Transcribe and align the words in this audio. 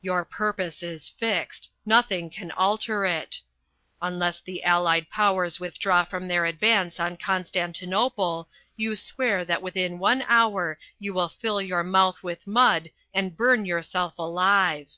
"Your 0.00 0.24
purpose 0.24 0.82
is 0.82 1.10
fixed. 1.10 1.68
Nothing 1.84 2.30
can 2.30 2.50
alter 2.52 3.04
it. 3.04 3.42
Unless 4.00 4.40
the 4.40 4.64
Allied 4.64 5.10
Powers 5.10 5.60
withdraw 5.60 6.04
from 6.04 6.26
their 6.26 6.46
advance 6.46 6.98
on 6.98 7.18
Constantinople 7.18 8.48
you 8.78 8.96
swear 8.96 9.44
that 9.44 9.60
within 9.60 9.98
one 9.98 10.24
hour 10.26 10.78
you 10.98 11.12
will 11.12 11.28
fill 11.28 11.60
your 11.60 11.82
mouth 11.84 12.22
with 12.22 12.46
mud 12.46 12.90
and 13.12 13.36
burn 13.36 13.66
yourself 13.66 14.16
alive." 14.18 14.96